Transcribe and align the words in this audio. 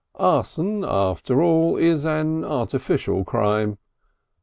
Arson, 0.15 0.83
after 0.83 1.43
all, 1.43 1.77
is 1.77 2.05
an 2.05 2.43
artificial 2.43 3.23
crime. 3.23 3.77